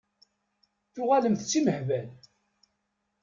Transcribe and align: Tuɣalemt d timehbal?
Tuɣalemt 0.93 1.43
d 1.45 1.47
timehbal? 1.51 2.07